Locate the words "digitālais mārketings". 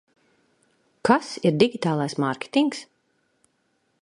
1.65-2.85